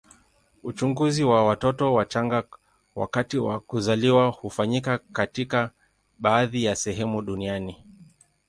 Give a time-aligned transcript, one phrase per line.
[0.63, 2.43] Uchunguzi wa watoto wachanga
[2.95, 5.71] wakati wa kuzaliwa hufanyika katika
[6.19, 7.85] baadhi ya sehemu duniani.